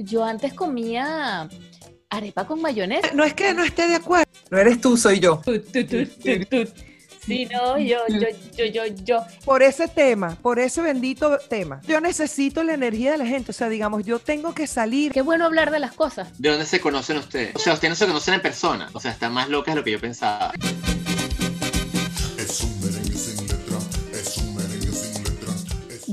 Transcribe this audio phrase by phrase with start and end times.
[0.00, 1.48] yo antes comía
[2.08, 3.10] arepa con mayonesa.
[3.14, 4.30] No es que no esté de acuerdo.
[4.50, 5.42] No eres tú, soy yo.
[7.26, 9.24] Sí, no, yo, yo, yo, yo, yo.
[9.44, 11.80] Por ese tema, por ese bendito tema.
[11.86, 13.50] Yo necesito la energía de la gente.
[13.50, 15.12] O sea, digamos, yo tengo que salir.
[15.12, 16.28] Qué bueno hablar de las cosas.
[16.38, 17.54] ¿De dónde se conocen ustedes?
[17.54, 18.88] O sea, ustedes no se conocen en persona.
[18.94, 20.52] O sea, está más loca de lo que yo pensaba.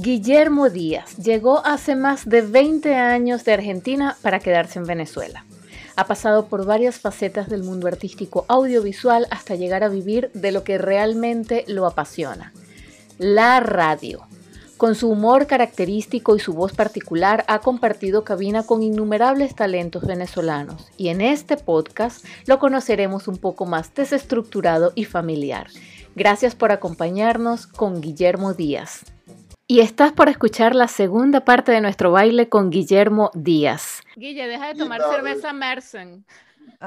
[0.08, 5.44] Guillermo Díaz llegó hace más de 20 años de Argentina para quedarse en Venezuela.
[5.98, 10.64] Ha pasado por varias facetas del mundo artístico audiovisual hasta llegar a vivir de lo
[10.64, 12.54] que realmente lo apasiona,
[13.18, 14.26] la radio.
[14.78, 20.88] Con su humor característico y su voz particular ha compartido cabina con innumerables talentos venezolanos
[20.96, 25.68] y en este podcast lo conoceremos un poco más desestructurado y familiar.
[26.16, 29.04] Gracias por acompañarnos con Guillermo Díaz.
[29.70, 34.02] Y estás por escuchar la segunda parte de nuestro baile con Guillermo Díaz.
[34.16, 36.26] Guille, deja de tomar cerveza Mersen.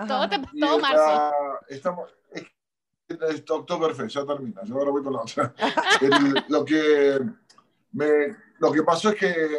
[0.09, 1.32] Todo, te, todo está-.
[1.68, 2.46] Estamos, es,
[3.09, 4.63] es Oktoberfest, ya termina.
[4.65, 5.52] Yo ahora voy con la otra.
[6.01, 7.21] El- lo, que
[7.93, 9.59] me, lo que pasó es que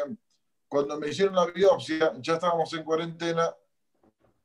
[0.68, 3.54] cuando me hicieron la biopsia, ya estábamos en cuarentena,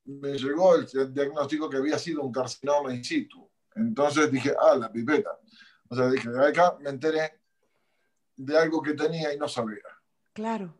[0.04, 3.48] me llegó el, el diagnóstico que había sido un carcinoma in situ.
[3.74, 5.30] Entonces dije, ah, la pipeta.
[5.88, 7.40] O sea, dije, acá me enteré
[8.36, 9.78] de algo que tenía y no sabía.
[10.32, 10.74] Claro.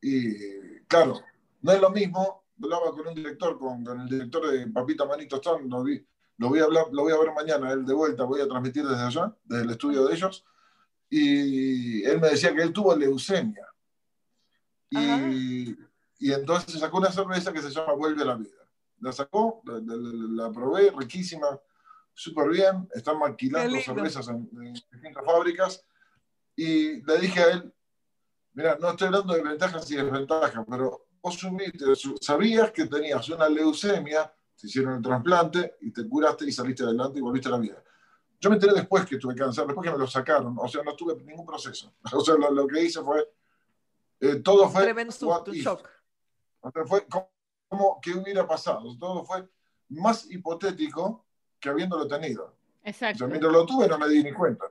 [0.00, 1.20] Y claro,
[1.62, 2.44] no es lo mismo.
[2.62, 6.02] Hablaba con un director, con, con el director de Papita Manito Stone, lo, vi,
[6.38, 8.86] lo, voy a hablar, lo voy a ver mañana, él de vuelta, voy a transmitir
[8.86, 10.44] desde allá, desde el estudio de ellos.
[11.10, 13.66] Y él me decía que él tuvo leucemia.
[14.90, 15.76] Y,
[16.18, 18.50] y entonces sacó una cerveza que se llama Vuelve a la Vida.
[19.00, 21.46] La sacó, la, la- la probé, riquísima,
[22.14, 22.88] súper bien.
[22.94, 25.84] Están maquilando cervezas en, en distintas fábricas.
[26.56, 27.74] Y le dije a él,
[28.54, 33.28] mira, no estoy hablando de ventajas y desventajas, pero vos sumiste- su- sabías que tenías
[33.28, 37.52] una leucemia, te hicieron el trasplante y te curaste y saliste adelante y volviste a
[37.52, 37.82] la vida.
[38.40, 40.94] Yo me enteré después que tuve cáncer, después que me lo sacaron, o sea, no
[40.96, 41.92] tuve ningún proceso.
[42.12, 43.30] O sea, lo, lo que hice fue,
[44.20, 44.92] eh, todo fue,
[45.22, 45.62] what if.
[45.64, 45.88] shock.
[46.60, 47.30] O sea, fue como,
[47.68, 49.46] como que hubiera pasado, todo fue
[49.90, 51.26] más hipotético
[51.60, 52.44] que habiéndolo tenido.
[52.46, 52.54] O
[52.88, 53.18] Exacto.
[53.18, 54.64] sea, mientras lo tuve no me di ni cuenta.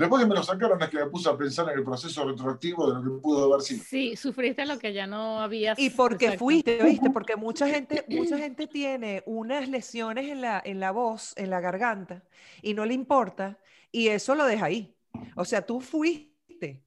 [0.00, 2.90] Después que me lo sacaron es que me puse a pensar en el proceso retroactivo
[2.90, 3.84] de lo que pudo haber sido.
[3.84, 5.78] Sí, sufriste lo que ya no habías.
[5.78, 6.46] Y porque exacto.
[6.46, 7.10] fuiste, ¿viste?
[7.10, 11.60] Porque mucha gente, mucha gente tiene unas lesiones en la, en la voz, en la
[11.60, 12.24] garganta,
[12.62, 13.58] y no le importa,
[13.92, 14.96] y eso lo deja ahí.
[15.36, 16.82] O sea, tú fuiste.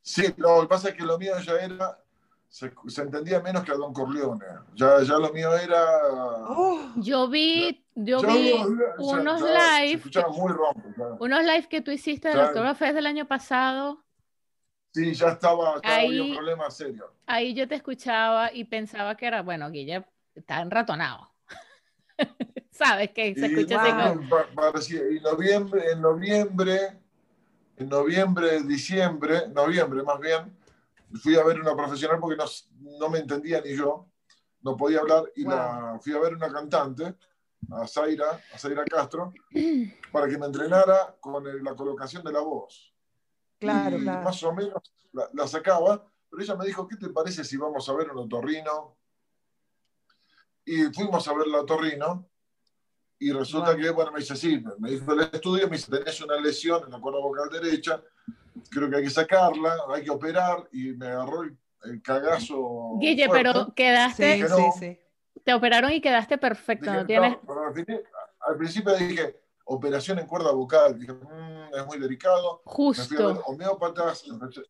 [0.00, 2.02] Sí, lo que pasa es que lo mío ya era,
[2.48, 4.46] se, se entendía menos que a Don Corleone.
[4.74, 5.84] Ya, ya lo mío era...
[6.48, 8.64] Oh, Yo vi, yo ya- vi ya-
[8.98, 10.82] unos ya live, ronco.
[10.96, 11.06] ya.
[11.20, 12.48] unos live que tú hiciste del Claro.
[12.50, 14.04] Oktoberfest del año pasado.
[14.94, 17.12] Sí, ya estaba, ya había un Ahí- problema serio.
[17.26, 20.04] Ahí yo te escuchaba y pensaba que era, bueno, Guille
[20.34, 21.30] está enratonado.
[22.70, 23.10] ¿Sabes?
[23.10, 26.78] Que se Y, escucha así como- pa- parecía- en noviembre, en noviembre,
[27.76, 30.56] en noviembre, diciembre, noviembre más bien,
[31.22, 32.44] fui a ver una profesional porque no,
[32.98, 34.06] no me entendía ni yo,
[34.62, 37.16] no podía hablar, y la, fui a ver una cantante,
[37.70, 39.32] a Zaira, a Zaira Castro,
[40.12, 42.92] para que me entrenara con el- la colocación de la voz.
[43.58, 44.24] claro, y claro.
[44.24, 47.88] más o menos la, la sacaba, pero ella me dijo, ¿qué te parece si vamos
[47.88, 48.96] a ver un otorrino?
[50.64, 52.28] Y fuimos a ver el otorrino,
[53.18, 53.80] y resulta Wow.
[53.80, 56.90] que, bueno, me dice, sí, me dijo el estudio, me dice, tenés una lesión en
[56.90, 58.02] la cuerda vocal derecha,
[58.70, 62.96] creo que hay que sacarla, hay que operar, y me agarró el, el cagazo.
[62.98, 63.50] Guille, fuerte.
[63.52, 65.40] pero quedaste, Sí, sí, sí.
[65.44, 67.32] te operaron y quedaste perfecto, Dije, no tienes...
[67.32, 68.00] no, pero al, fin-
[68.40, 73.26] al principio dije, operación en cuerda vocal, dije, "Mm, es muy delicado, me fui a
[73.26, 73.42] ver Justo.
[73.46, 74.62] homeópatas, empecé,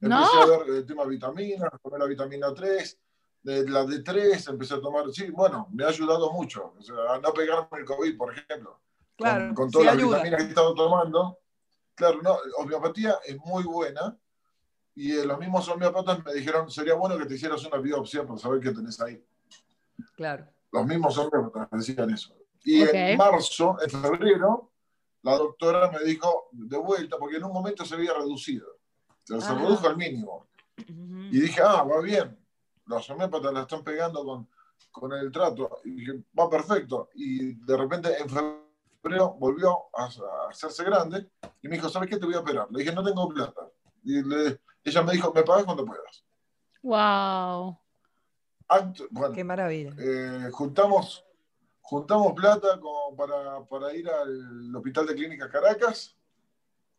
[0.00, 0.18] No.
[0.18, 2.98] empecé a ver el tema de vitaminas, tomé la vitamina 3,
[3.42, 7.18] de la D3, empecé a tomar, sí, bueno, me ha ayudado mucho, o sea, a
[7.18, 8.80] no pegarme el COVID, por ejemplo,
[9.16, 10.16] Claro, con, con sí todas las ayuda.
[10.18, 11.38] vitaminas que he estado tomando.
[11.94, 14.18] Claro, no, homeopatía es muy buena,
[14.96, 18.60] y los mismos homeópatas me dijeron, sería bueno que te hicieras una biopsia para saber
[18.60, 19.22] qué tenés ahí.
[20.16, 20.46] Claro.
[20.72, 22.34] Los mismos homeópatas decían eso.
[22.64, 22.90] Y Ok.
[22.94, 24.72] en marzo, en febrero,
[25.22, 28.66] la doctora me dijo de vuelta, porque en un momento se había reducido.
[28.68, 30.46] O sea, se redujo al mínimo.
[30.78, 32.36] Y dije, ah, va bien.
[32.86, 34.48] Los homeópatas la están pegando con,
[34.92, 35.78] con el trato.
[35.84, 37.10] Y dije, va perfecto.
[37.14, 41.28] Y de repente en febrero volvió a, a hacerse grande
[41.62, 42.16] y me dijo, ¿sabes qué?
[42.18, 42.68] Te voy a operar.
[42.70, 43.68] Le dije, no tengo plata.
[44.04, 44.60] Y le-
[44.90, 46.24] ella me dijo, me pagas cuando puedas.
[46.82, 47.78] Wow.
[49.10, 49.92] Bueno, Qué maravilla.
[49.98, 51.24] eh, juntamos,
[51.80, 56.16] juntamos plata como para, para ir al Hospital de Clínicas Caracas,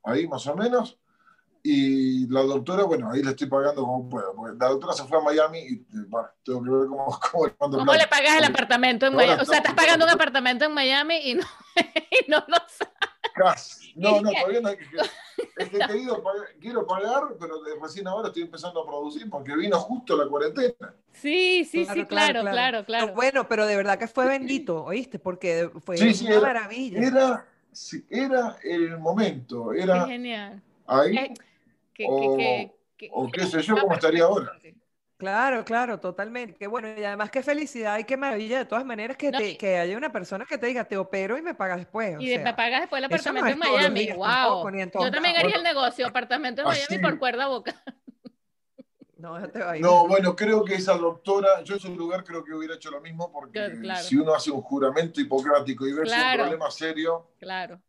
[0.04, 0.98] ahí más o menos,
[1.63, 4.34] Y la doctora, bueno, ahí le estoy pagando como puedo.
[4.34, 7.56] Porque la doctora se fue a Miami y, bueno, tengo que ver cómo, cómo le
[7.60, 8.04] mando ¿Cómo plata.
[8.04, 9.42] le pagas el apartamento en Miami?
[9.42, 11.44] O sea, estás pagando un apartamento en Miami y no,
[11.75, 12.94] y no lo sabes.
[13.38, 13.88] Casi.
[13.98, 14.39] No, no, ¿Y qué?
[14.42, 14.69] todavía no.
[14.69, 14.84] Es que,
[15.63, 19.28] es que he querido pagar- quiero pagar, pero de- recién ahora estoy empezando a producir
[19.28, 20.94] porque vino justo la cuarentena.
[21.13, 23.07] Sí, sí, sí, claro, claro, claro.
[23.07, 25.18] No, bueno, pero de verdad que fue bendito, ¿oíste?
[25.18, 27.00] Porque fue Sí, sí, una era- maravilla.
[27.07, 30.62] Era, sí, era el momento, Qué era genial.
[30.86, 31.18] ahí,
[31.98, 34.51] Eh, o- o qué sé yo, cómo estaría ahora.
[35.18, 36.56] Claro, claro, totalmente.
[36.60, 39.50] Qué bueno, y además qué felicidad y qué maravilla de todas maneras que, No, te-
[39.52, 42.18] y- que haya una persona que te diga, te opero y me pagas después.
[42.18, 44.00] o Y sea, me pagas después el no apartamento en Miami.
[44.02, 44.25] días Wow.
[44.28, 47.74] tampoco, en Yo también haría el negocio, apartamento en Miami por cuerda boca.
[49.18, 49.88] No, déjate vaina.
[49.88, 53.02] No, bueno, creo que esa doctora, yo en su lugar creo que hubiera hecho lo
[53.02, 54.04] mismo porque claro.
[54.04, 56.44] si uno hace un juramento hipocrático y ves Claro.
[56.44, 57.81] un problema serio, Claro,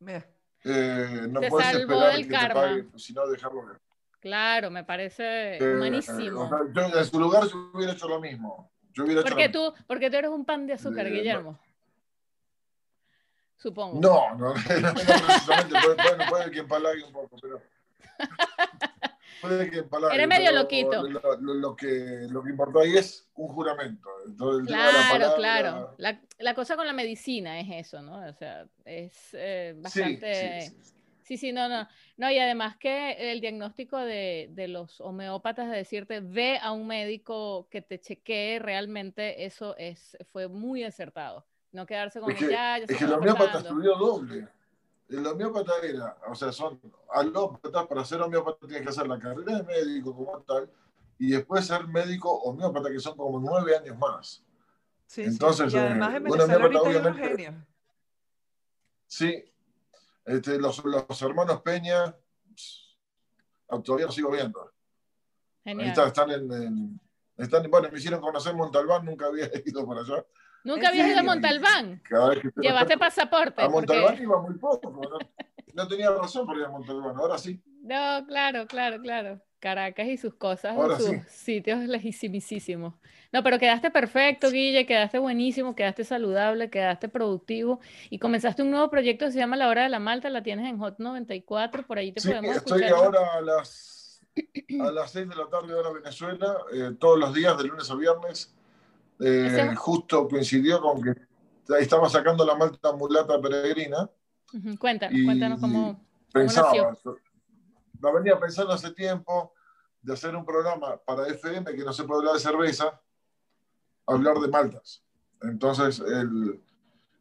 [0.64, 2.48] eh, no puedes esperar que karma.
[2.48, 3.76] te pague, sino dejarlo ver.
[4.20, 6.42] Claro, me parece Eh, humanísimo.
[6.42, 8.70] o sea, yo en su lugar yo hubiera hecho lo mismo.
[8.92, 11.58] Yo hubiera hecho Porque tú, porque tú eres un pan de azúcar, Eh, Guillermo.
[13.56, 14.00] Supongo.
[14.00, 15.74] No, no, no, precisamente.
[15.82, 17.60] Puede, puede, que empalague un poco, pero.
[19.40, 20.14] Puede que empalague.
[20.16, 21.02] Eres medio loquito.
[21.08, 24.08] Lo, lo- lo que, lo que importa ahí es un juramento.
[24.26, 25.94] Entonces, la Claro, palabra- claro.
[25.98, 28.26] La, la cosa con la medicina es eso, ¿no?
[28.28, 30.60] O sea, es eh, bastante...
[30.62, 30.82] sí, sí.
[30.82, 30.97] Sí,
[31.36, 31.86] sí, no, no.
[32.16, 36.86] No, y además que el diagnóstico de, de los homeópatas de decirte, ve a un
[36.86, 41.44] médico que te chequee, realmente eso es, fue muy acertado.
[41.72, 44.48] No quedarse con Es que, ya, ya es que el homeópata estudió doble.
[45.08, 46.80] El homeópata era, o sea, son
[47.12, 50.70] alópatas, para ser homeópata tienes que hacer la carrera de médico como tal,
[51.18, 54.42] y después ser médico homeópata, que son como nueve años más.
[55.06, 55.30] sí, sí.
[55.30, 57.54] Entonces, Y además eh, en un Venezuela ahorita hay unos genios.
[59.06, 59.44] Sí,
[60.28, 62.14] este, los, los hermanos Peña,
[63.84, 64.62] todavía los sigo viendo.
[65.64, 65.88] Ahí Genial.
[65.88, 67.00] está, están en, en-
[67.36, 70.24] están, bueno, me hicieron conocer Montalbán, nunca había ido por allá.
[70.64, 71.22] ¿Nunca ¿En habías ido a?
[71.22, 72.02] Montalbán?
[72.56, 73.62] Llevaste pasaporte.
[73.62, 74.22] a Montalbán Porque...
[74.22, 75.18] iba muy poco, no,
[75.74, 77.62] no tenía razón por ir a Montalbán, ahora sí.
[77.82, 79.40] No, claro, claro, claro.
[79.60, 81.20] Caracas y sus cosas, Ahora sus sí.
[81.28, 82.94] sitios lejísimísimos.
[83.32, 88.88] No, pero quedaste perfecto, Guille, quedaste buenísimo, quedaste saludable, quedaste productivo y comenzaste un nuevo
[88.90, 91.98] proyecto que se llama La Hora de la Malta, la tienes en Hot 94, por
[91.98, 93.04] ahí te Sí, podemos estoy escuchar.
[93.04, 94.22] ahora a las,
[94.80, 97.94] a las 6 de la tarde hora Venezuela, eh, todos los días, de lunes a
[97.96, 98.54] viernes.
[99.20, 101.12] Eh, justo coincidió con que
[101.80, 104.08] estaba sacando la malta mulata peregrina.
[104.78, 106.00] Cuéntanos, y cuéntanos cómo,
[106.32, 107.18] Pensaba, nació?
[108.00, 109.54] La venía pensando hace tiempo
[110.00, 113.00] de hacer un programa para FM que no se puede hablar de cerveza,
[114.06, 115.04] hablar de maltas.
[115.42, 116.02] Entonces,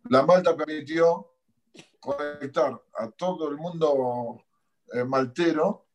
[0.10, 1.34] la malta permitió
[2.00, 4.42] conectar a todo el mundo
[4.94, 5.88] eh, maltero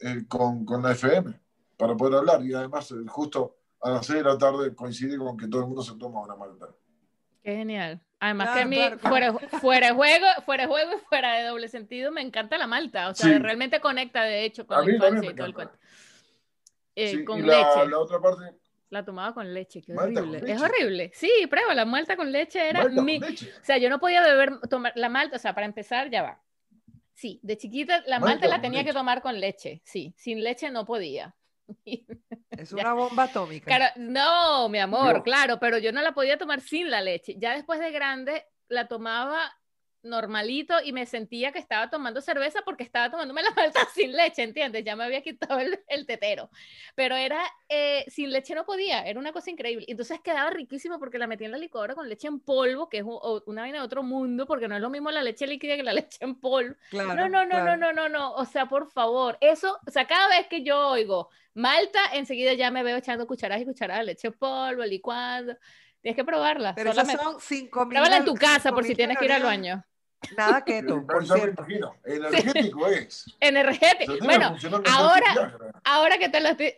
[0.00, 1.40] eh, con, con la FM
[1.76, 2.44] para poder hablar.
[2.44, 5.68] Y además, eh, justo a las 6 de la tarde coincide con que todo el
[5.68, 6.68] mundo se toma una malta.
[7.42, 8.05] Qué genial.
[8.18, 9.38] Además que a mí, claro, claro.
[9.38, 12.66] fuera, fuera de juego, fuera de juego y fuera de doble sentido, me encanta la
[12.66, 13.08] malta.
[13.10, 13.38] O sea, Sí.
[13.38, 15.76] realmente conecta, de hecho, con A la infancia y todo el cuento.
[16.94, 17.90] Eh, Sí, con y la, leche.
[17.90, 18.56] la otra parte,
[18.88, 20.38] La tomaba con leche, qué Malta horrible.
[20.38, 20.62] Es leche.
[20.64, 21.10] horrible.
[21.14, 23.18] Sí, prueba, la malta con leche era malta con mi...
[23.18, 23.52] leche.
[23.60, 26.40] O sea, yo no podía beber, tomar la malta, o sea, para empezar, ya va.
[27.12, 30.70] Sí, de chiquita la Malta malta la tenía que tomar con leche, sí, sin leche
[30.70, 31.34] no podía.
[32.58, 33.92] Es una bomba atómica.
[33.96, 37.36] No, mi amor, claro, pero yo no la podía tomar sin la leche.
[37.38, 39.52] Ya después de grande la tomaba
[40.08, 44.42] normalito y me sentía que estaba tomando cerveza porque estaba tomándome la malta sin leche,
[44.42, 44.84] ¿entiendes?
[44.84, 46.50] Ya me había quitado el, el tetero.
[46.94, 49.84] Pero era, eh, sin leche no podía, era una cosa increíble.
[49.88, 53.04] Entonces quedaba riquísimo porque la metía en la licuadora con leche en polvo, que es
[53.46, 55.92] una vaina de otro mundo, porque no es lo mismo la leche líquida que la
[55.94, 56.74] leche en polvo.
[56.88, 57.76] Claro, No, no, no, claro.
[57.76, 58.32] no, no, no, no.
[58.34, 62.70] O sea, por favor, eso, o sea, cada vez que yo oigo Malta, enseguida ya
[62.70, 65.56] me veo echando cucharadas y cucharadas de leche en polvo, licuando.
[66.02, 66.74] Tienes que probarla.
[66.74, 67.24] Pero esas solamente.
[67.32, 69.84] son 5 Pruébala en tu casa por si tienes que ir al baño.
[70.36, 71.64] Nada keto, por cierto.
[72.04, 73.24] energético es.
[73.40, 74.14] Energético.
[74.22, 74.56] Bueno,
[74.90, 76.74] ahora- ahora que te lo estoy.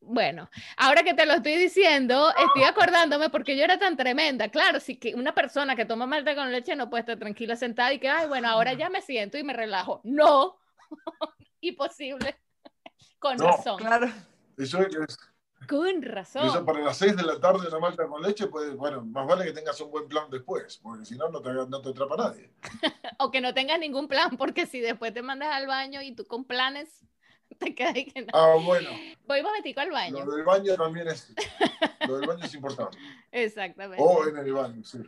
[0.00, 4.48] Bueno, ahora que te lo estoy diciendo, estoy acordándome porque yo era tan tremenda.
[4.48, 7.92] Claro, sí que una persona que toma malta con leche no puede estar tranquila sentada
[7.92, 10.00] y que, ay, bueno, ahora ya me siento y me relajo.
[10.04, 10.56] No,
[11.60, 12.36] imposible.
[13.18, 14.08] Con No, razón, Claro.
[14.56, 15.18] Eso es, es-
[15.68, 16.66] con eso razón.
[16.66, 19.52] para las 6 de la tarde una malta con leche, pues, bueno, más vale que
[19.52, 22.50] tengas un buen plan después, porque si no, no te, no te atrapa nadie.
[23.20, 26.24] O que no tengas ningún plan, porque si después te mandas al baño y tú
[26.24, 27.04] con planes,
[27.58, 28.28] te quedas ahí que no.
[28.32, 28.90] Ah, bueno,
[29.26, 30.24] Voy momentico al baño.
[30.24, 31.34] lo del baño también es,
[32.06, 32.96] lo del baño es importante.
[33.32, 34.02] Exactamente.
[34.04, 34.98] O en el baño, sí.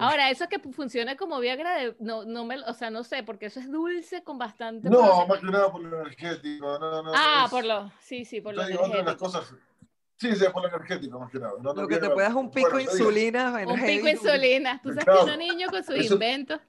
[0.00, 3.46] Ahora, eso que funcione como Viagra, de- no, no me, o sea, no sé, porque
[3.46, 4.90] eso es dulce con bastante.
[4.90, 6.78] No, más que nada por lo energético.
[6.78, 9.24] No, no, Ah, es- por lo, sí, sí, por lo digo, otra de las energético.
[9.40, 9.54] cosas.
[10.18, 11.52] Sí, por lo energético, más que nada.
[11.62, 13.50] No, no Lo que te puedas un pico de insulina.
[13.50, 14.80] bueno, Un heavy pico insulina.
[14.82, 15.26] Tú sabes Claro.
[15.26, 16.60] que un niño con sus Eso- inventos.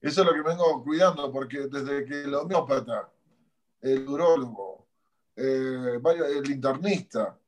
[0.00, 3.08] Eso es lo que vengo cuidando, porque desde que el homeópata,
[3.80, 4.86] el urólogo,
[5.36, 5.98] eh,
[6.36, 7.38] el internista,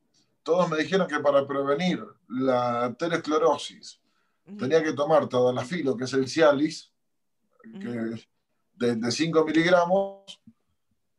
[0.43, 4.01] todos me dijeron que para prevenir la aterosclerosis
[4.47, 4.57] Ujú.
[4.59, 6.93] tenía que tomar tadalafilo, que es el Cialis,
[7.81, 8.29] que es
[8.75, 10.41] de, de 5 miligramos.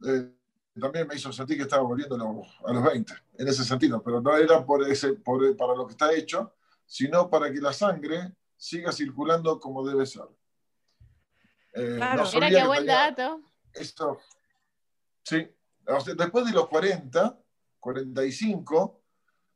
[0.05, 0.31] eh,
[0.79, 4.01] también me hizo sentir que estaba volviendo a los, a los 20, en ese sentido,
[4.03, 6.53] pero no era por ese, por- para lo que está hecho,
[6.85, 10.23] sino para que la sangre siga circulando como debe ser.
[11.73, 12.23] Eh, Claro.
[12.23, 13.41] no Mira qué buen dato.
[13.73, 14.19] esto,
[15.23, 15.47] sí,
[15.87, 17.37] O sea, después de los 40,
[17.79, 19.01] 45,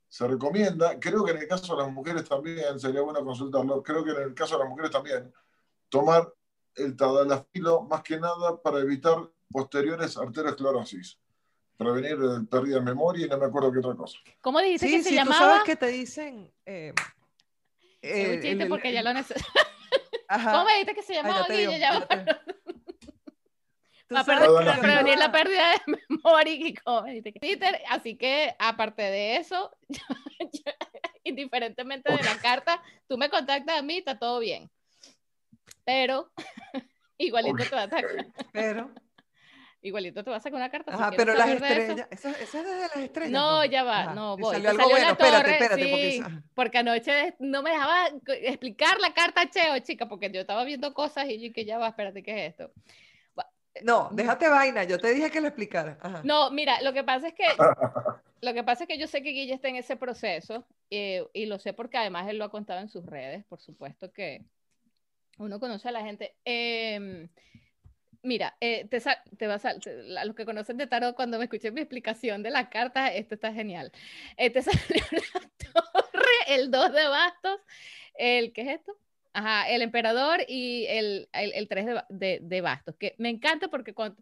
[0.08, 4.04] se recomienda, creo que en el caso de las mujeres también, sería bueno consultarlo, creo
[4.04, 5.34] que en el caso de las mujeres también,
[5.90, 6.32] tomar
[6.76, 11.20] el tadalafilo más que nada para evitar posteriores arteriosclerosis,
[11.78, 14.20] prevenir eh, pérdida de memoria y no me acuerdo qué otra cosa.
[14.42, 15.38] ¿Cómo dijiste Sí, que se sí, tú llamaba?
[15.40, 16.52] sabes que te dicen.
[16.66, 16.94] eh,
[18.02, 19.46] eh, un chiste el- el- porque ya lo necesito.
[20.30, 21.80] ¿Cómo me dijiste que se Ay, llamaba, Guille?
[21.80, 22.08] Ya
[24.08, 24.26] Tú Para
[24.82, 29.38] prevenir la pérdida de memoria y cómo me dijiste que- Twitter, así que aparte de
[29.38, 30.72] eso, yo-
[31.24, 34.72] indiferentemente de la carta, tú me contactas a mí, está todo bien.
[35.86, 36.32] Pero
[37.20, 38.02] igualito te vas a
[38.52, 38.92] Pero,
[39.82, 40.94] igualito te vas a sacar una carta.
[40.94, 41.66] ajá, pero las de eso.
[41.66, 42.08] estrellas.
[42.12, 43.32] Eso, eso es desde las estrellas.
[43.32, 44.54] No, ya va, Ajá, no voy.
[44.56, 45.12] Salió algo salió bueno.
[45.12, 46.12] Espérate, espérate, porque.
[46.12, 46.20] sí.
[46.20, 46.44] ajá.
[46.54, 51.28] Porque anoche no me dejaba explicar la carta Cheo, chica, porque yo estaba viendo cosas
[51.30, 52.72] y yo que ya va, espérate, ¿qué es esto?
[53.84, 54.84] No, déjate vaina.
[54.84, 55.98] Yo te dije que lo explicara.
[56.02, 56.22] Ajá.
[56.24, 57.46] No, mira, lo que pasa es que
[58.42, 61.46] lo que pasa es que yo sé que Guille está en ese proceso eh, y
[61.46, 64.44] lo sé porque además él lo ha contado en sus redes, por supuesto que
[65.38, 66.36] uno conoce a la gente.
[66.46, 67.30] Em,
[68.24, 69.02] mira, eh, te,
[69.38, 72.44] te vas a, te- a los que conocen de tarot, cuando me escuché mi explicación
[72.44, 73.92] de la carta, esto está genial.
[74.38, 75.50] Eh, te salió la
[75.94, 77.60] torre, el 2 de bastos,
[78.16, 78.98] el, ¿qué es esto?
[79.34, 83.68] Ajá, el emperador y el, el, el 3 de, de, de bastos, que me encanta
[83.70, 84.18] porque cuando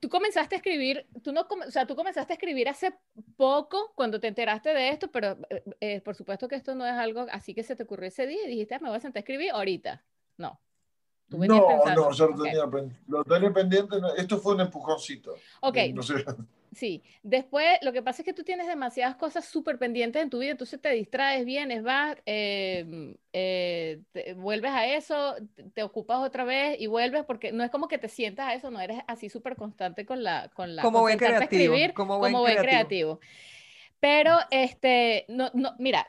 [0.00, 2.94] tú comenzaste a escribir, tú no, o sea, tú comenzaste a escribir hace
[3.36, 6.92] poco cuando te enteraste de esto, pero eh, eh, por supuesto que esto no es
[6.92, 9.20] algo así que se te ocurrió ese día y dijiste, "Ah, me voy a sentar
[9.20, 10.04] a escribir ahorita.
[10.36, 10.60] No.
[11.30, 12.10] Tú No, pensando.
[12.10, 13.96] no, yo lo tenía, pen- lo tenía pendiente.
[14.16, 15.34] Esto fue un empujoncito.
[15.62, 16.14] Ok, No sé.
[16.72, 20.38] Sí, después lo que pasa es que tú tienes demasiadas cosas súper pendientes en tu
[20.38, 25.34] vida, entonces te distraes, vienes, vas, eh, eh, te- vuelves a eso,
[25.74, 28.70] te, ocupas otra vez y vuelves, porque no es como que te sientas a eso,
[28.70, 32.34] no eres así súper constante con la, con la, Como buen creativo, escribir como buen
[32.34, 33.18] buen creativo.
[33.18, 33.20] creativo.
[33.98, 36.06] Pero, este, no, no, mira,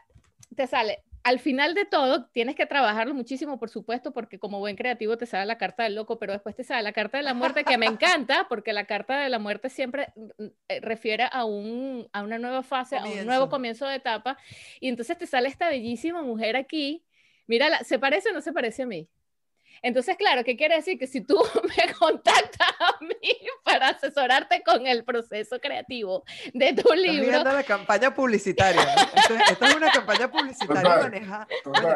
[0.56, 4.76] te sale, al final de todo, tienes que trabajarlo muchísimo, por supuesto, porque como buen
[4.76, 7.34] creativo te sale la carta del loco, pero después te sale la carta de la
[7.34, 11.46] muerte, que me encanta, porque la carta de la muerte siempre mm, eh, refiere a,
[11.46, 13.50] un, a una nueva fase, a un nuevo Comienzo.
[13.50, 14.38] comienzo de etapa,
[14.80, 17.06] y entonces te sale esta bellísima mujer aquí,
[17.48, 19.08] mírala, ¿se parece o no se parece a mí?
[19.84, 21.00] Entonces, claro, ¿qué quiere decir?
[21.00, 26.24] Que si tú me contactas a mí para asesorarte con el proceso creativo
[26.54, 28.84] de tu Estás libro, viendo la campaña publicitaria.
[28.84, 28.92] ¿no?
[29.20, 31.02] Esto, es- esto es una campaña publicitaria Total.
[31.02, 31.48] manejada.
[31.64, 31.96] Total.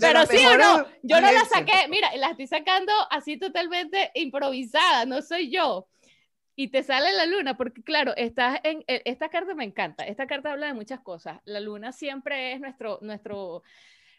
[0.00, 5.04] Pero sí o no, yo no la saqué, mira, la estoy sacando así totalmente improvisada,
[5.04, 5.86] no soy yo.
[6.56, 10.26] Y te sale la luna, porque claro, estás en, e- esta carta me encanta, esta
[10.26, 11.38] carta habla de muchas cosas.
[11.44, 13.62] La luna siempre es nuestro, nuestro,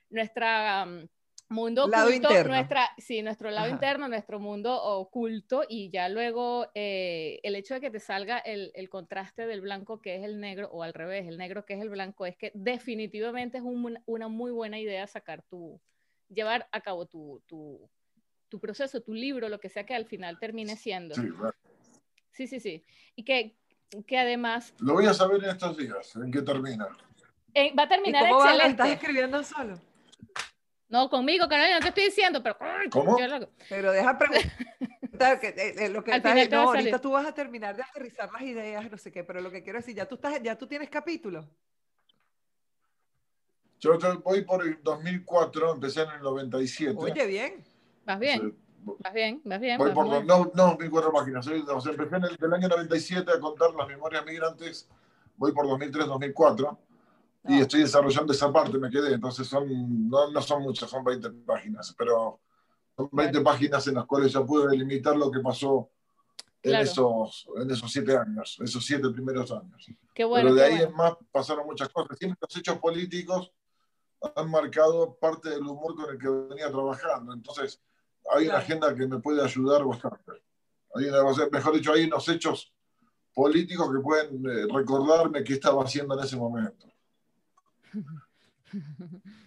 [0.09, 1.07] nuestra um,
[1.49, 2.53] mundo Lado oculto, interno.
[2.53, 3.73] nuestra, sí, nuestro lado Ajá.
[3.75, 8.71] interno, nuestro mundo oculto, y ya luego eh, el hecho de que te salga el,
[8.75, 11.81] el contraste del blanco que es el negro, o al revés, el negro que es
[11.81, 15.79] el blanco, es que definitivamente es un- una muy buena idea sacar tu,
[16.29, 17.89] llevar a cabo tu, tu,
[18.47, 21.15] tu proceso, tu libro, lo que sea que al final termine siendo.
[21.15, 21.21] Sí.
[22.31, 22.83] Sí, sí, sí.
[23.15, 23.55] Y que,
[24.05, 26.87] que además Lo voy a saber en estos días, en qué termina.
[27.55, 28.45] eh, va a ¿Y terminar cómo vas?
[28.45, 28.83] ¿Lo excelente.
[28.83, 29.88] estás escribiendo solo?
[30.89, 32.57] No, conmigo, Carolina, no te estoy diciendo, pero...
[32.91, 33.19] ¿Cómo?
[33.19, 37.27] yo lo- Pero deja preguntar, que, eh, lo que estás- no, a ahorita tú vas
[37.27, 40.07] a terminar de aterrizar las ideas, no sé qué, pero lo que quiero decir, ya
[40.07, 41.45] tú estás, ya tú tienes capítulos.
[43.79, 46.95] Yo voy por el 2004, empecé en el 97.
[46.97, 47.63] Oye, bien.
[48.05, 49.77] Vas bien, Sí, vas bien, vas bien.
[49.77, 51.45] Voy vas por dos- no, no 2004 páginas.
[51.45, 54.89] soy- o sea, empecé en el del año 97 a contar las memorias migrantes.
[55.37, 56.77] Voy por 2003, 2004.
[57.49, 59.13] Y estoy desarrollando esa parte, me quedé.
[59.13, 61.93] Entonces son, no, no son muchas, son 20 páginas.
[61.97, 62.39] Pero
[62.95, 65.89] son 20 páginas en las cuales ya pude delimitar lo que pasó
[66.61, 66.83] en, Claro.
[66.83, 69.87] esos, en esos siete años, esos siete primeros años.
[70.13, 70.49] Qué bueno.
[70.49, 70.89] pero de qué ahí bueno.
[70.91, 72.17] en más pasaron muchas cosas.
[72.17, 73.51] Siempre los hechos políticos
[74.35, 77.33] han marcado parte del humor con el que venía trabajando.
[77.33, 77.81] Entonces,
[78.35, 80.33] hay una agenda que me puede ayudar bastante.
[80.93, 82.73] Hay una- mejor dicho, hay unos hechos
[83.33, 86.85] políticos que pueden eh, recordarme qué estaba haciendo en ese momento.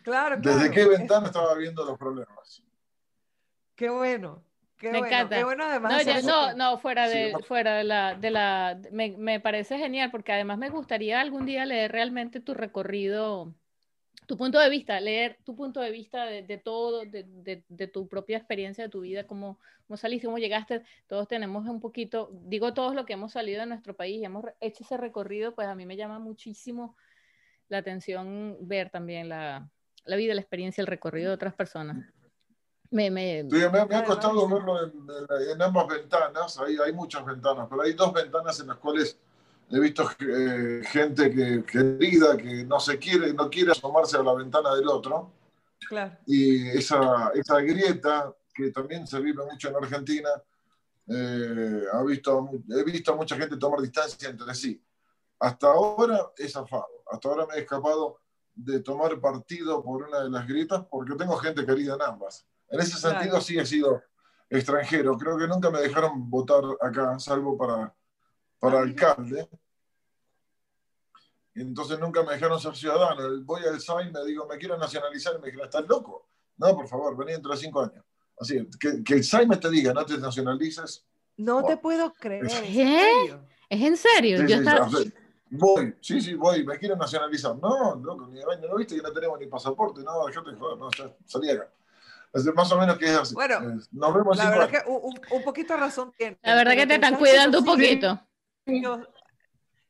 [0.03, 2.63] Claro, Desde qué ventana estaba viendo los problemas.
[3.77, 4.43] Qué bueno.
[4.79, 5.07] Qué Me bueno.
[5.07, 5.37] encanta.
[5.37, 5.93] Qué bueno además.
[5.93, 10.33] No, ya- no, fuera de, fuera de la, de la, me, me parece genial porque
[10.33, 13.55] además me gustaría algún día leer realmente tu recorrido,
[14.27, 17.87] tu punto de vista, leer tu punto de vista de, de todo, de, de- de
[17.87, 20.83] tu propia experiencia de tu vida, cómo, cómo saliste, cómo llegaste.
[21.07, 24.45] Todos tenemos un poquito, digo todos los que hemos salido de nuestro país y hemos
[24.61, 26.97] hecho ese recorrido, pues a mí me llama muchísimo
[27.73, 29.67] la atención ver también la,
[30.05, 32.07] la vida, la experiencia, el recorrido de otras personas.
[32.91, 36.93] Me, me, Sí, me, me ha costado verlo en, en- en ambas ventanas, hay, hay
[36.93, 39.19] muchas ventanas, pero hay dos ventanas en las cuales
[39.71, 44.35] he visto eh, gente que, querida que no se quiere, no quiere asomarse a la
[44.35, 45.33] ventana del otro,
[45.89, 46.17] Claro.
[46.27, 50.29] y esa, esa grieta que también se vive mucho en Argentina,
[51.09, 54.79] eh, ha visto, he visto a mucha gente tomar distancia entre sí.
[55.43, 58.21] Hasta ahora he zafado, hasta ahora me he escapado
[58.55, 62.47] de tomar partido por una de las grietas porque tengo gente querida en ambas.
[62.69, 63.19] En ese Claro.
[63.19, 64.01] sentido sí he sido
[64.49, 65.19] extranjero.
[65.19, 67.93] Creo que nunca me dejaron votar acá, salvo para,
[68.61, 69.49] para Ah, alcalde.
[71.57, 73.43] Entonces nunca me dejaron ser ciudadano.
[73.43, 76.29] Voy al SAI y me digo, me quiero nacionalizar y me dijeron, ¿estás loco?
[76.57, 78.05] No, por favor, vení dentro de cinco años.
[78.39, 81.05] Así, que, que el SAI me te diga, no te nacionalices.
[81.37, 82.45] No te puedo creer.
[82.45, 83.01] ¿en ¿Qué?
[83.01, 83.47] serio?
[83.69, 84.37] ¿Es en serio?
[84.39, 84.89] Sí, Yo sí, estaba-
[85.53, 87.57] voy, sí, sí, voy, me quiero nacionalizar.
[87.57, 90.03] No, loco, ni baño, ¿no viste que no tenemos ni pasaporte?
[90.03, 91.71] No, dejate de joder, no, ya, salí acá.
[92.33, 93.35] Es de- más o menos que es así.
[93.35, 93.61] Bueno,
[93.93, 94.83] nos vemos La verdad años.
[94.85, 96.39] que un, un- poquito de razón tiene.
[96.43, 98.21] La verdad que te están cuidando un poquito.
[98.67, 99.01] Yo,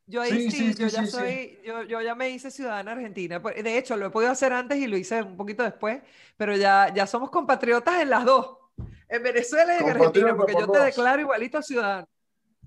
[0.07, 1.11] yo ahí Sí, sí, sí, sí, yo ya sí, sí.
[1.12, 3.40] soy, yo, yo ya me hice ciudadana argentina.
[3.40, 6.02] Pues, De hecho, lo he podido hacer antes y lo hice un poquito después,
[6.37, 8.59] pero ya, ya somos compatriotas en las dos,
[9.09, 12.09] en Venezuela y en Argentina, porque yo te declaro igualito ciudadano.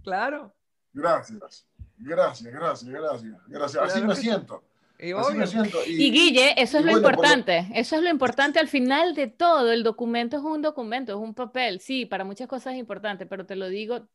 [0.04, 0.54] Claro,
[0.94, 3.34] Gracias, gracias, gracias, gracias.
[3.48, 3.84] gracias.
[3.84, 4.64] Así me siento.
[5.00, 5.78] y Así me siento.
[5.86, 8.68] Y Guille, eso y es lo bueno, por lo- importante, eso es lo importante al
[8.68, 12.74] final de todo, el documento es un documento, es un papel, sí, para muchas cosas
[12.74, 14.08] es importante, pero te lo digo,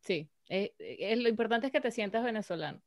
[0.00, 2.80] sí, eh, eh, lo importante es que te sientas venezolano.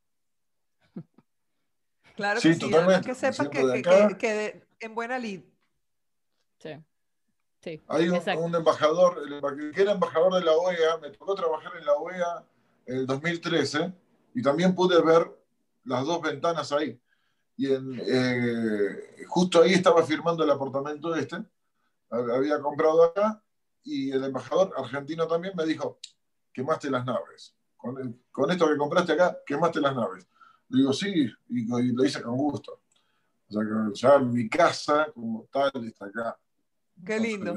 [2.15, 5.41] Claro Sí, que sí, además que sepas que, que- que- en buena lid.
[6.60, 6.71] Sí,
[7.62, 11.71] sí, Hay un, un embajador, el que era embajador de la OEA, me tocó trabajar
[11.77, 12.43] en la OEA
[12.88, 13.93] en el 2013
[14.34, 15.30] y también pude ver
[15.84, 17.00] las dos ventanas ahí.
[17.56, 21.38] Y en, eh, justo ahí estaba firmando el apartamento este,
[22.10, 23.41] hab- había comprado acá
[23.84, 26.00] y el embajador argentino también me dijo,
[26.54, 27.56] quemaste las naves.
[27.78, 30.28] Con, el- con esto que compraste acá, quemaste las naves.
[30.69, 32.82] Le digo, sí, y, y lo hice con gusto.
[33.50, 36.38] O sea, que ya mi casa como tal está acá.
[37.06, 37.54] Qué lindo.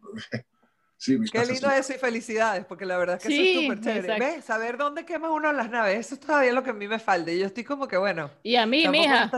[0.98, 1.70] Sí, mi Qué casa lindo sí.
[1.70, 4.08] eso y felicidades, porque la verdad es que Sí, eso es súper chévere.
[4.08, 4.16] exacto.
[4.16, 4.44] ¿Ves?
[4.44, 7.30] Saber dónde quema uno las naves, eso es todavía lo que a mí me falta.
[7.32, 9.36] Y yo estoy como que, bueno, Y a mí, mija.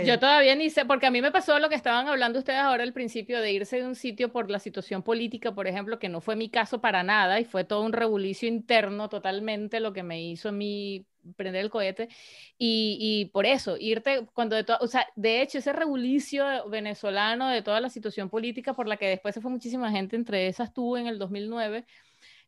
[0.00, 2.82] Yo todavía ni sé, porque a mí me pasó lo que estaban hablando ustedes ahora
[2.82, 6.20] al principio de irse de un sitio por la situación política, por ejemplo, que no
[6.20, 10.22] fue mi caso para nada y fue todo un rebulicio interno totalmente lo que me
[10.22, 12.08] hizo a mí prender el cohete.
[12.58, 17.48] Y, y por eso, irte cuando de todo, o sea, de hecho, ese rebulicio venezolano
[17.48, 20.72] de toda la situación política por la que después se fue muchísima gente, entre esas
[20.72, 21.84] tú en el 2009.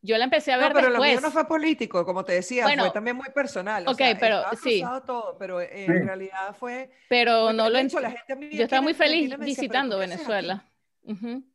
[0.02, 1.22] Yo la empecé a No, ver pero lo mío después.
[1.22, 3.86] no fue político, como te decía, Bueno, fue también muy personal.
[3.86, 4.82] o ok, sea, pero sí.
[5.06, 5.92] todo, pero en Sí.
[5.92, 6.90] realidad fue...
[7.08, 9.96] pero no lo hecho, la gente Yo estaba muy feliz Argentina me decía, "¿Pero visitando
[9.96, 10.26] tú qué haces aquí?".
[10.26, 10.64] Venezuela.
[11.02, 11.49] Ujú.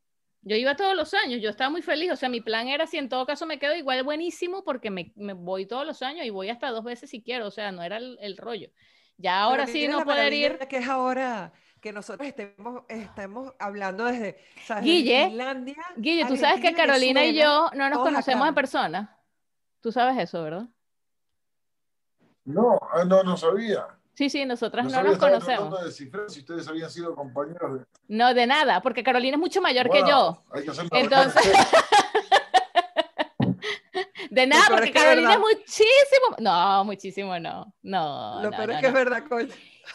[0.48, 3.00] Yo iba todos los años, yo estaba muy feliz, o sea, mi plan era si
[3.00, 6.30] en todo caso me quedo igual buenísimo porque me, me voy todos los años y
[6.30, 8.70] voy hasta dos veces si quiero, o sea, no era el, el rollo.
[9.18, 10.60] Ya ahora sí no la poder ir.
[10.68, 14.38] que es ahora que nosotros estemos, estemos hablando desde
[14.82, 18.50] Guille, Finlandia, Guille, tú sabes que Carolina y yo no nos conocemos acá.
[18.50, 19.20] en persona.
[19.82, 20.68] Tú sabes eso, ¿verdad?
[22.44, 23.88] No, ah, no, no sabía.
[24.16, 25.78] Sí, sí, nosotras No no nos conocemos.
[25.80, 27.86] de descifrar si ustedes habían sido compañeros de...
[28.08, 30.44] No, de nada, porque Carolina es mucho mayor que Wow, yo.
[30.54, 31.44] Hay que hacer Entonces-
[34.30, 35.50] De nada, porque es que es Carolina es verdad.
[35.60, 36.36] muchísimo.
[36.40, 37.74] No, muchísimo no.
[37.84, 38.42] No.
[38.42, 38.88] Lo no, peor no, es que no.
[38.88, 39.48] es verdad, coño.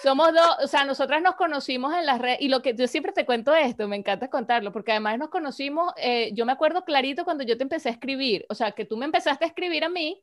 [0.02, 3.12] Somos dos, o sea, nosotras nos conocimos en las redes, y lo que yo siempre
[3.12, 7.24] te cuento esto, me encanta contarlo, porque además nos conocimos, eh, yo me acuerdo clarito
[7.24, 9.88] cuando yo te empecé a escribir, o sea, que tú me empezaste a escribir a
[9.88, 10.22] mí,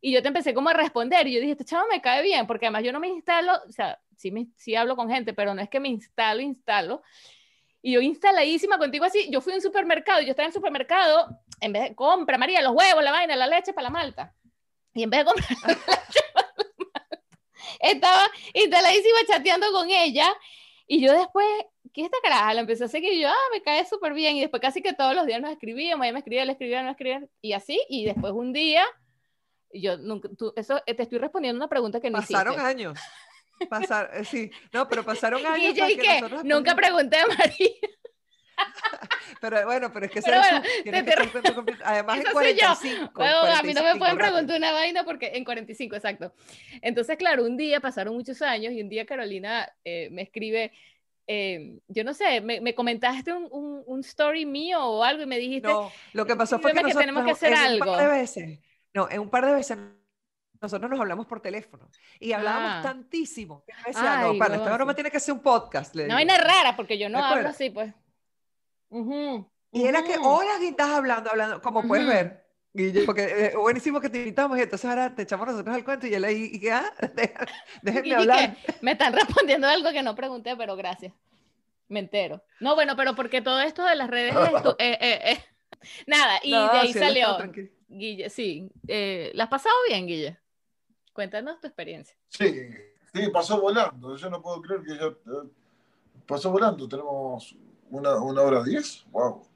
[0.00, 2.46] y yo te empecé como a responder, y yo dije, este chavo me cae bien,
[2.46, 5.54] porque además yo no me instalo, o sea, sí, me, sí hablo con gente, pero
[5.54, 7.02] no es que me instalo, instalo,
[7.82, 11.40] y yo instaladísima contigo así, yo fui a un supermercado, yo estaba en el supermercado,
[11.60, 14.34] en vez de compra, María, los huevos, la vaina, la leche para la malta,
[14.94, 17.22] y en vez de comprar la leche para la malta,
[17.80, 18.22] estaba
[18.54, 20.26] instaladísima chateando con ella
[20.86, 21.46] Y yo después,
[21.92, 22.54] ¿qué es esta caraja?
[22.54, 24.36] La empecé a seguir yo, ah, me cae súper bien.
[24.36, 26.90] Y después casi que todos los días nos escribíamos, ella me escribía, le escribía, me
[26.90, 27.80] escribía, y así.
[27.88, 28.84] Y después un día,
[29.72, 32.68] yo nunca, tú, eso, eh, te estoy respondiendo una pregunta que no Pasaron hiciste.
[32.70, 32.98] años.
[33.68, 35.72] Pasar, eh, sí, no, pero pasaron años.
[35.72, 35.84] Y yo,
[36.20, 37.68] nosotros Nunca pregunté a María.
[39.40, 41.76] Pero bueno, pero es que Pero bueno, su- te- que.
[41.84, 42.66] Además, Eso en soy yo.
[42.66, 43.12] 45.
[43.14, 44.32] Bueno, a mí no me 45, pueden rápido.
[44.32, 46.32] preguntar una vaina porque en 45, exacto.
[46.82, 50.72] Entonces, claro, un día pasaron muchos años y un día Carolina eh, me escribe,
[51.28, 55.26] eh, yo no sé, me, me comentaste un, un, un story mío o algo y
[55.26, 57.78] me dijiste, No, lo que pasó fue que, que nosotros tenemos que hacer en un
[57.78, 58.10] par de algo.
[58.12, 58.58] veces,
[58.94, 59.78] no, en un par de veces
[60.60, 62.80] nosotros nos hablamos por teléfono y hablábamos Ah.
[62.82, 63.64] tantísimo.
[63.64, 65.94] que decía, Ay, no, para, no, esta broma tiene que ser un podcast.
[65.94, 66.30] le una digo.
[66.30, 67.54] vaina rara porque yo no ¿Te hablo acuerdas?
[67.54, 67.94] así, pues.
[68.90, 72.14] Ujú, Y era que horas que estás hablando, hablando, como puedes Ujú.
[72.14, 72.44] ver.
[72.72, 76.06] Guille, porque eh, buenísimo que te invitamos y entonces ahora te echamos nosotros al cuento
[76.06, 76.84] y él ahí, y ah,
[77.82, 78.56] déjenme Y hablar.
[78.56, 81.12] que me están respondiendo algo que no pregunté, pero gracias.
[81.88, 82.42] Me entero.
[82.60, 84.36] No, bueno, pero porque todo esto de las redes es
[84.78, 85.44] eh, eh, eh.
[86.06, 87.36] Nada, y No, de ahí sí, salió.
[87.88, 88.70] Guille, sí.
[88.86, 90.38] Eh, ¿La has pasado bien, Guille?
[91.12, 92.16] Cuéntanos tu experiencia.
[92.28, 92.70] Sí,
[93.12, 94.16] sí, pasó volando.
[94.16, 95.48] Yo no puedo creer que ya eh,
[96.26, 96.88] pasó volando.
[96.88, 97.56] Tenemos
[97.90, 99.04] una, una hora diez.
[99.10, 99.47] Wow.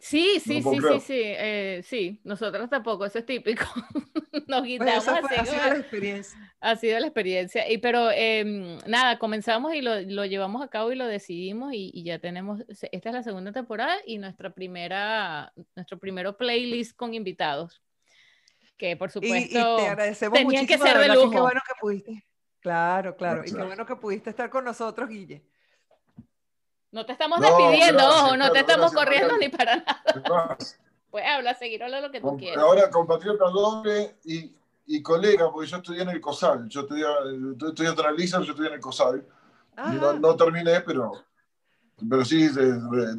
[0.00, 2.20] Sí, sí, puedo sí, sí, sí, eh, sí.
[2.24, 3.64] Nosotros tampoco, eso es típico.
[4.46, 5.40] Nos quitamos esa fue, así.
[5.40, 6.54] ha sido la experiencia.
[6.60, 7.70] Ha sido la experiencia.
[7.70, 11.90] Y, pero em, nada, comenzamos y lo, lo llevamos a cabo y lo decidimos y,
[11.92, 17.14] y ya tenemos, esta es la segunda temporada y nuestra primera, nuestro primero playlist con
[17.14, 17.82] invitados.
[18.76, 21.26] Que por Y, y supuesto te agradecemos tenían que muchísimo, ser de verdad que Qué
[21.26, 21.42] lujo.
[21.42, 22.24] bueno que pudiste.
[22.60, 23.42] Claro, claro.
[23.44, 25.44] Y qué bueno que pudiste estar con nosotros, Guille.
[26.92, 30.56] No te estamos No, despidiendo, gracias, ojo, no te estamos gracias, corriendo ni para nada.
[31.10, 32.62] Pues habla, seguir habla lo que tú quieras.
[32.62, 36.68] ahora compatriota doble y, y colega, porque yo estudié en el COSAL.
[36.68, 37.06] Yo estudié,
[37.66, 39.26] estudiaste en el Lisa, yo estudié en el COSAL.
[39.74, 41.12] Ah, No, no terminé, pero,
[42.10, 42.50] pero sí eh,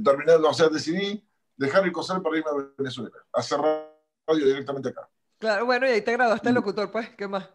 [0.03, 1.27] terminé, o sea, decidí
[1.58, 5.10] dejar el COSAL para irme a Venezuela, a hacer radio directamente acá.
[5.39, 6.55] Claro, bueno, y ahí te graduaste de Mm.
[6.58, 7.49] locutor, pues, ¿qué más?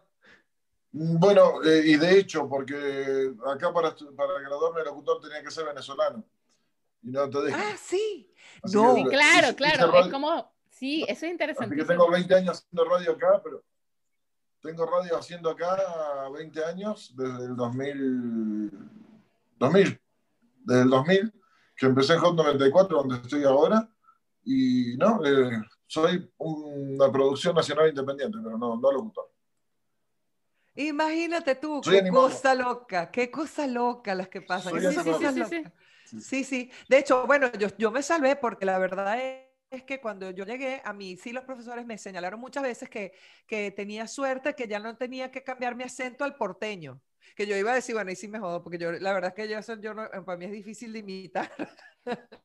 [0.96, 5.64] Bueno, eh, y de hecho, porque acá para, para graduarme de locutor tenía que ser
[5.66, 6.24] venezolano.
[7.02, 7.60] Y no te dejan.
[7.60, 8.32] Ah, sí.
[8.72, 8.94] No.
[8.94, 11.86] Sí, claro, hice- claro, hice es radio- como, sí, eso es Así que interesantísimo.
[11.88, 13.64] tengo 20 años haciendo radio acá, pero
[14.62, 18.70] tengo radio haciendo acá 20 años, desde el 2000,
[19.58, 20.00] 2000,
[20.64, 21.32] desde el 2000,
[21.76, 23.88] que empecé en Hot 94, donde estoy ahora,
[24.44, 29.30] y no, eh, soy una producción nacional independiente, pero no, no locutor.
[30.76, 32.28] Imagínate tú, Soy qué animado.
[32.28, 34.80] cosa loca, qué cosa loca las que pasan.
[34.80, 35.62] Sí, sí, sí.
[36.20, 36.70] Sí, sí.
[36.88, 40.44] De hecho, bueno, yo, yo me salvé porque la verdad es, es que cuando yo
[40.44, 43.12] llegué, a mí sí los profesores me señalaron muchas veces que,
[43.46, 47.00] que tenía suerte, que ya no tenía que cambiar mi acento al porteño.
[47.36, 49.44] Que yo iba a decir, bueno, y sí me jodo, porque yo, la verdad es
[49.44, 51.50] que yo, eso- yo no- para mí es difícil de imitar.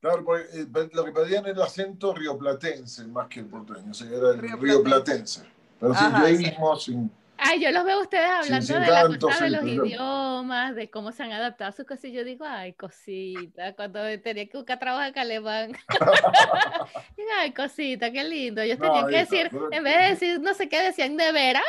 [0.00, 3.94] Claro, porque eh, lo que pedían era el acento rioplatense más que el porteño, o
[3.94, 4.60] sea, era el Rioplatense.
[4.66, 5.40] rioplatense.
[5.84, 6.36] Pero sin Ajá, sí.
[6.44, 7.12] yeísmo, sin.
[7.36, 10.74] Ay, yo los veo a ustedes hablando sin de la canto, cosa de los idiomas,
[10.76, 12.04] de cómo se han adaptado a sus cosas.
[12.06, 15.72] Y yo digo, ay, cosita, cuando tenía que buscar trabajo en alemán.
[17.16, 18.62] Digo, ay, cosita, qué lindo.
[18.62, 21.32] Ellos No, tenían que decir, pero- en vez de decir no sé qué, decían de
[21.32, 21.64] veras,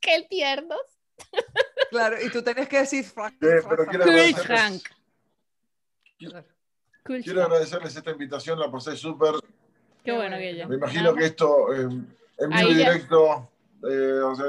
[0.00, 0.80] qué tiernos.
[1.90, 3.04] Claro, y tú tenías que decir...
[3.04, 4.82] Eh, pero frac, quiero agradecerles-
[7.04, 9.34] Quiero esta invitación, la pasé súper.
[10.04, 10.38] Qué bueno, bueno.
[10.38, 10.66] Guille.
[10.66, 11.88] Me imagino que esto eh,
[12.40, 13.50] en vivo Ahí directo,
[13.88, 14.46] eh, o sea,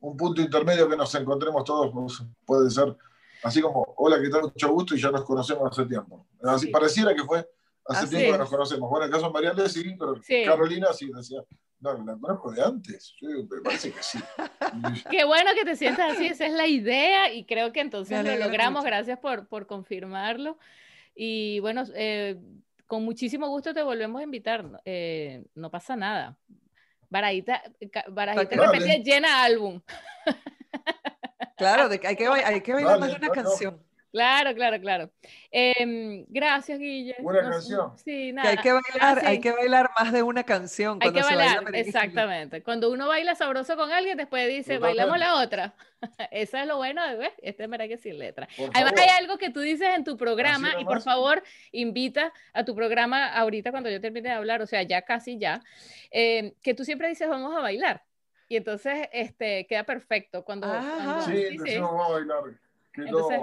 [0.00, 2.96] un punto intermedio que nos encontremos todos pues, puede ser
[3.42, 4.42] así como, hola, ¿qué tal?
[4.42, 6.26] Mucho gusto y ya nos conocemos hace tiempo.
[6.42, 6.72] Así Sí.
[6.72, 7.38] pareciera que fue
[7.86, 8.90] hace Así tiempo que nos conocemos.
[8.90, 10.42] Bueno, en el caso de Mariale sí, pero Sí.
[10.44, 11.42] Carolina sí decía,
[11.80, 13.14] no, la conozco de antes.
[13.20, 14.18] Yo me parece que sí.
[15.10, 18.36] Qué bueno que te sientas así, esa es la idea y creo que entonces lo
[18.36, 18.86] logramos, mucho.
[18.86, 20.58] gracias por, por confirmarlo.
[21.14, 22.40] Y bueno, eh,
[22.86, 26.36] con muchísimo gusto te volvemos a invitar, no- eh, no pasa nada.
[27.10, 27.62] Barajita,
[28.08, 29.80] Barajita repente llena álbum.
[31.56, 33.42] Claro, de que hay que, hay que bailar más de una no, no.
[33.42, 33.87] canción.
[34.10, 35.10] Claro, claro, claro.
[35.50, 37.14] Em, gracias, Guille.
[37.20, 37.98] Buena No canción.
[37.98, 38.48] Sí, Que nada.
[38.50, 40.94] hay que bailar, Ah, hay que bailar más de una canción.
[41.02, 41.98] Hay cuando que se baila bailar, estilo.
[41.98, 42.62] exactamente.
[42.62, 45.74] Cuando uno baila sabroso con alguien, después dice, bailamos la otra.
[46.30, 47.32] Eso es lo bueno de ¿ves?
[47.42, 48.48] este merengue sin letra.
[48.56, 49.00] Por Además, favor.
[49.00, 51.42] hay algo que tú dices en tu programa y por favor
[51.72, 55.60] invita a tu programa ahorita cuando yo termine de hablar, o sea, ya casi ya,
[56.10, 58.02] eh, que tú siempre dices vamos a bailar.
[58.48, 60.66] Y entonces este, queda perfecto cuando...
[61.26, 62.42] Sí, decimos vamos a bailar.
[62.94, 63.40] Quedó, Entonces-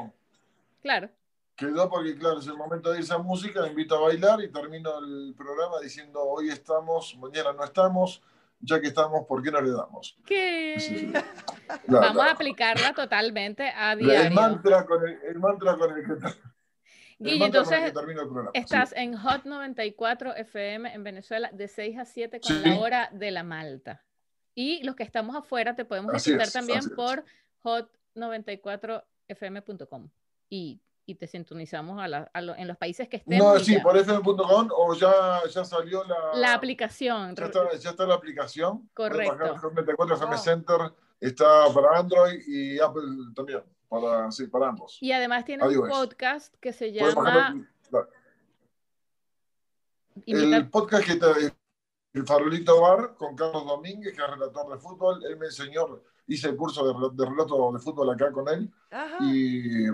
[0.86, 1.10] claro.
[1.56, 5.00] quedó porque, claro, es el momento de irse a música, invito a bailar y termino
[5.00, 8.21] el programa diciendo hoy estamos, mañana no estamos,
[8.60, 10.15] ya que estamos, ¿por qué no le damos?
[10.26, 10.76] ¿Qué?
[10.80, 11.12] Sí,
[11.88, 14.36] la- Vamos la- a aplicarla totalmente a el, diario.
[14.36, 16.19] mantra con el, el mantra con el que, el
[17.17, 18.52] Guille, mantra con el que entonces termina el programa.
[18.54, 23.32] estás en Hot 94 FM en Venezuela de 6 a 7 con la hora de
[23.32, 24.04] la Malta.
[24.54, 27.24] Y los que estamos afuera te podemos es, también por
[27.63, 30.10] hot94fm.com
[30.55, 33.45] y, y te sintonizamos a la- a lo- en los países que estemos.
[33.53, 33.83] No, sí, ya.
[33.83, 37.35] por fm.com o ya, ya salió la, La aplicación.
[37.35, 38.89] Ya está, ya está la aplicación.
[38.93, 39.33] Correcto.
[39.45, 40.43] el 94 FM Wow.
[40.43, 40.79] Center.
[41.19, 43.03] Está para Android y Apple
[43.35, 43.63] también.
[43.87, 44.97] Para, sí, para ambos.
[44.99, 45.89] Y además tiene un iOS.
[45.89, 47.55] podcast que se llama
[50.25, 51.27] el podcast que está
[52.13, 55.23] el Farolito Bar con Carlos Domínguez, que es relator de fútbol.
[55.25, 58.71] Él me enseñó, hice el curso de, de relato de fútbol acá con él.
[58.89, 59.17] Ajá.
[59.21, 59.87] Y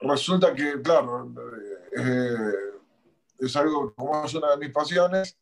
[0.00, 1.32] resulta que, claro,
[1.96, 2.36] eh,
[3.38, 5.38] es algo como es una de mis pasiones,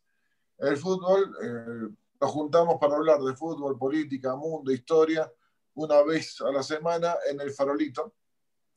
[0.57, 1.35] el fútbol.
[1.43, 1.89] eh,
[2.19, 5.31] nos juntamos para hablar de fútbol, política, mundo, historia,
[5.75, 8.15] una vez a la semana en el Farolito,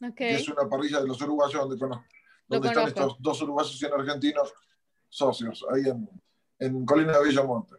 [0.03, 0.15] Ok.
[0.15, 3.01] que es una parrilla de los uruguayos donde, donde están conozco.
[3.01, 4.43] estos dos uruguayos y un argentino
[5.09, 6.07] socios, ahí en,
[6.59, 7.77] en Colina de Villamonte.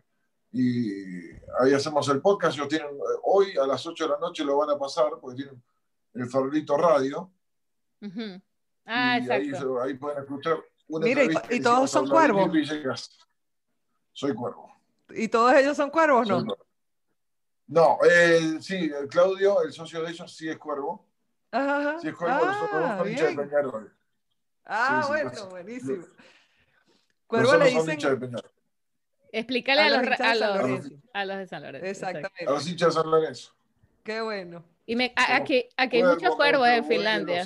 [0.51, 2.57] Y ahí hacemos el podcast.
[2.57, 5.43] Ellos tienen, eh, hoy a las 8 de la noche lo van a pasar, porque
[5.43, 5.63] tienen
[6.15, 7.31] el Farolito Radio.
[8.01, 8.41] Ujú.
[8.85, 9.81] Ah, y ahí, exacto.
[9.81, 12.51] ahí pueden escuchar una Mira, y- y todos son a cuervos.
[12.51, 13.17] Villegas.
[14.11, 14.69] Soy cuervo.
[15.09, 16.43] ¿Y todos ellos son cuervos, no?
[16.45, 16.65] cuervo.
[17.67, 21.05] No, eh, sí, el Claudio, el socio de ellos, sí es cuervo.
[21.51, 21.97] Ajá.
[21.99, 23.35] Sí es cuervo, los otros dos Ah, son hinchas de.
[23.43, 23.95] Peñarol.
[24.65, 25.95] Ah, Sí, bueno, buenísimo.
[25.97, 26.07] Los
[27.27, 28.51] Cuervo le son dicen hinchas de Peñarol.
[29.33, 30.89] Explícale a a, los los, a, de San los, Lorenzo.
[31.13, 31.85] a los de San Lorenzo.
[31.87, 32.17] exacto.
[32.17, 32.53] A Exactamente.
[32.53, 33.55] los hinchas de San Lorenzo.
[34.03, 34.63] Qué bueno.
[34.85, 37.45] Y me, a- aquí, aquí hay muchos cuervos en Finlandia.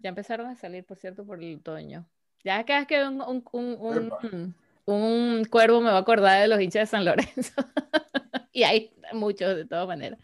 [0.00, 2.06] Ya empezaron a salir, por cierto, por el otoño.
[2.44, 6.48] Ya cada vez que un, un, un, un, un cuervo me va a acordar de
[6.48, 7.52] los hinchas de San Lorenzo.
[8.52, 10.18] y hay muchos de todas maneras.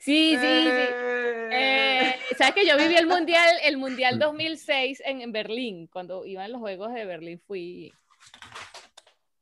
[0.00, 0.46] Sí, sí, sí.
[0.46, 6.24] Eh, Eh, Sabes que yo viví el mundial, el mundial 2006 en, en Berlín, cuando
[6.26, 7.92] iban los juegos de Berlín fui.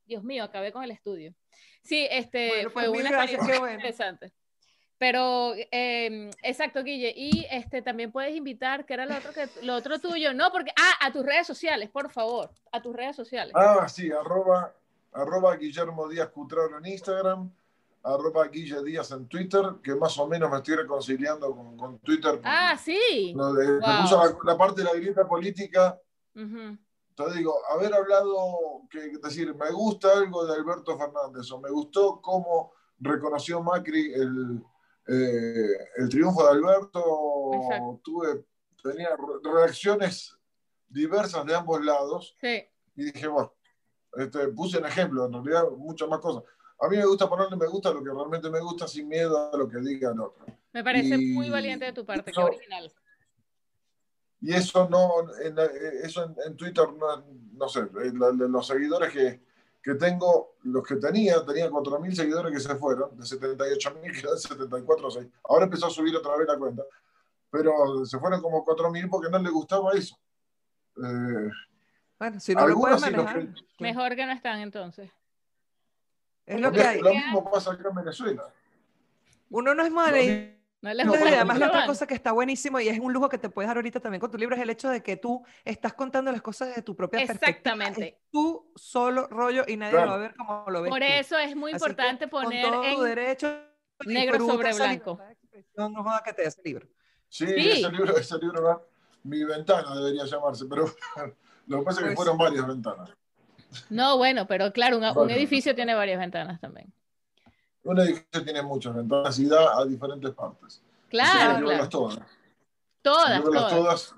[0.05, 1.33] Dios mío, acabé con el estudio.
[1.81, 3.75] Sí, este Bueno, fue pues, mil una gracias, experiencia bueno.
[3.75, 4.31] interesante.
[5.03, 7.13] Pero, eh, exacto, Guille.
[7.13, 10.71] Y este también puedes invitar, que era lo otro, que, lo otro tuyo, no, porque,
[10.77, 13.51] ah, a tus redes sociales, por favor, a tus redes sociales.
[13.53, 14.73] Ah, sí, arroba,
[15.11, 17.51] arroba Guillermo Díaz Cutraro en Instagram,
[18.01, 22.39] arroba Guille Díaz en Twitter, que más o menos me estoy reconciliando con, con Twitter.
[22.45, 23.33] Ah, sí.
[23.35, 25.99] de- me puso la, la parte de la grieta política.
[26.33, 26.77] Ujú.
[27.13, 31.69] Te digo, haber hablado, que es decir, me gusta algo de Alberto Fernández, o me
[31.71, 34.63] gustó cómo reconoció Macri el,
[35.07, 38.01] eh, el triunfo de Alberto, Exacto.
[38.03, 38.45] tuve,
[38.81, 40.37] tenía re- reacciones
[40.87, 42.35] diversas de ambos lados.
[42.39, 42.63] Sí.
[42.95, 43.53] y dije, bueno,
[44.15, 46.43] este, puse un ejemplo, en realidad muchas más cosas.
[46.79, 49.51] A mí me gusta ponerle me gusta a lo que realmente me gusta sin miedo
[49.53, 50.45] a lo que diga el otro.
[50.73, 52.91] Me parece Y muy valiente de tu parte, qué original.
[54.41, 55.55] Y eso no, en,
[56.03, 59.41] eso en, en Twitter, no, no sé, eh, la- los seguidores que,
[59.83, 65.11] que tengo, los que tenía, tenía 4.000 seguidores que se fueron, de 78.000 quedan 74
[65.11, 65.27] 6.
[65.43, 66.83] Ahora empezó a subir otra vez la cuenta,
[67.51, 70.17] pero se fueron como 4.000 porque no les gustaba eso.
[70.97, 71.49] Eh,
[72.17, 75.11] Bueno, si no lo algunos pueden sí los manejar, que- Mejor que no están entonces.
[76.45, 77.01] es lo que hay.
[77.01, 78.43] lo mismo pasa acá en Venezuela.
[79.49, 80.17] Uno no es Lo malo.
[80.83, 82.87] Mismo- No les No, gusta y la además la otra cosa que está buenísimo y
[82.89, 84.89] es un lujo que te puedes dar ahorita también con tu libro es el hecho
[84.89, 87.49] de que tú estás contando las cosas desde tu propia perspectiva.
[87.49, 88.07] Exactamente.
[88.07, 90.05] Es tu solo rollo y nadie Claro.
[90.05, 91.05] lo va a ver como lo ves Por tú.
[91.05, 93.59] eso es muy Así que, importante con poner todo tu en derecho
[94.05, 95.19] negro sobre blanco.
[95.77, 96.87] No joda que te dé ese libro.
[97.29, 97.53] Sí, Sí.
[97.71, 98.81] Ese, libro, ese libro va,
[99.23, 100.85] mi ventana debería llamarse, pero
[101.67, 103.09] lo que pasa es que Pues- fueron varias ventanas.
[103.89, 106.93] No, bueno, pero claro, un, un edificio tiene varias ventanas también.
[107.83, 110.81] Un edificio tiene muchas ventanas y da a diferentes partes.
[111.09, 111.89] Claro, que que claro.
[111.89, 112.19] todas.
[113.01, 113.73] Todas, que verlas todas.
[114.09, 114.15] todas.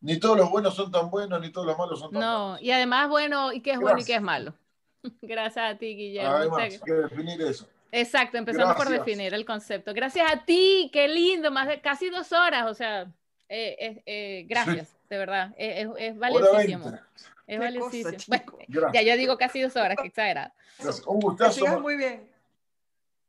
[0.00, 2.62] Ni todos los buenos son tan buenos, ni todos los malos son tan No, malos.
[2.62, 4.54] y además, bueno, y qué es bueno y qué es malo.
[5.22, 6.30] Gracias a ti, Guillermo.
[6.30, 7.66] Además, hay que definir eso.
[7.90, 9.92] Exacto, empezando por definir el concepto.
[9.92, 13.02] Gracias a ti, qué lindo, más de casi dos horas, o sea,
[13.48, 16.84] eh, eh, eh, gracias, de verdad, eh, es, es valiosísimo.
[16.84, 17.02] 20.
[17.48, 18.12] Es valiosísimo.
[18.46, 20.52] cosa, Bueno, ya yo digo casi dos horas, qué exagerado.
[20.78, 21.06] Gracias.
[21.06, 21.52] Un Que gustazo.
[21.52, 22.31] sigas muy bien.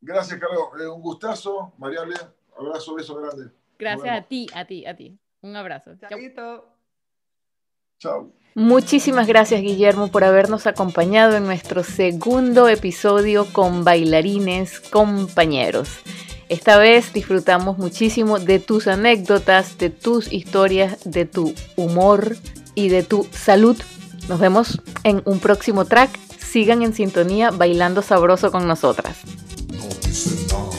[0.04, 0.64] Gracias, Carlos.
[0.82, 1.72] Eh, un gustazo.
[1.78, 2.16] Mariale,
[2.58, 3.52] abrazo, beso grande.
[3.80, 5.18] Gracias a ti, a ti, a ti.
[5.42, 5.92] Un abrazo.
[5.98, 6.10] Chau.
[6.10, 6.66] Chaito.
[8.00, 8.34] Chao.
[8.56, 15.90] Muchísimas gracias Guillermo por habernos acompañado en nuestro segundo episodio con bailarines compañeros.
[16.50, 22.36] Esta vez disfrutamos muchísimo de tus anécdotas, de tus historias, de tu humor
[22.76, 23.82] y de tu salud.
[24.28, 26.12] Nos vemos en un próximo track.
[26.38, 29.24] sigan en sintonía bailando sabroso con nosotras.
[30.14, 30.73] It's the.